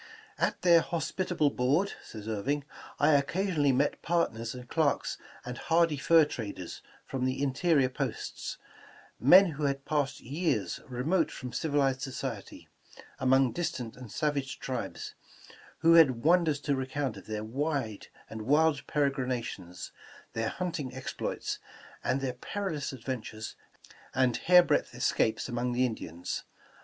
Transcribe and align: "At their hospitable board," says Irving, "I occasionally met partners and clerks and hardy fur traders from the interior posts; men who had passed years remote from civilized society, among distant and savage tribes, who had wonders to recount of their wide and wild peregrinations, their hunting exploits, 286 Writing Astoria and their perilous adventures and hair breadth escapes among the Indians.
"At 0.39 0.63
their 0.63 0.81
hospitable 0.81 1.51
board," 1.51 1.93
says 2.03 2.27
Irving, 2.27 2.63
"I 2.99 3.11
occasionally 3.11 3.71
met 3.71 4.01
partners 4.01 4.55
and 4.55 4.67
clerks 4.67 5.19
and 5.45 5.59
hardy 5.59 5.97
fur 5.97 6.25
traders 6.25 6.81
from 7.05 7.23
the 7.23 7.39
interior 7.43 7.87
posts; 7.87 8.57
men 9.19 9.45
who 9.51 9.65
had 9.65 9.85
passed 9.85 10.19
years 10.19 10.79
remote 10.87 11.29
from 11.29 11.53
civilized 11.53 12.01
society, 12.01 12.67
among 13.19 13.51
distant 13.51 13.95
and 13.95 14.11
savage 14.11 14.57
tribes, 14.57 15.13
who 15.81 15.93
had 15.93 16.23
wonders 16.23 16.59
to 16.61 16.75
recount 16.75 17.15
of 17.15 17.27
their 17.27 17.43
wide 17.43 18.07
and 18.27 18.41
wild 18.41 18.87
peregrinations, 18.87 19.91
their 20.33 20.49
hunting 20.49 20.95
exploits, 20.95 21.59
286 22.01 22.07
Writing 22.07 22.07
Astoria 22.07 22.11
and 22.11 22.21
their 22.21 22.33
perilous 22.33 22.91
adventures 22.91 23.55
and 24.15 24.37
hair 24.47 24.63
breadth 24.63 24.95
escapes 24.95 25.47
among 25.47 25.73
the 25.73 25.85
Indians. 25.85 26.43